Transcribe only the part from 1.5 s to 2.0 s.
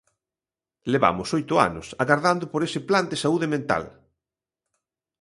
anos